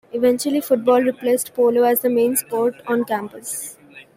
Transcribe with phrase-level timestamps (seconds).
[0.13, 3.77] Eventually, football replaced polo as the main sport on campus.